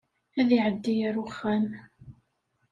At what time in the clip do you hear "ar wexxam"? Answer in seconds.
1.07-1.65